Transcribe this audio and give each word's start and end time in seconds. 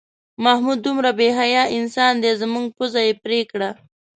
محمود 0.43 0.79
دومره 0.85 1.09
بې 1.19 1.29
حیا 1.39 1.63
انسان 1.77 2.13
دی 2.23 2.31
زموږ 2.41 2.65
پوزه 2.77 3.01
یې 3.07 3.13
پرې 3.23 3.39
کړه. 3.51 3.69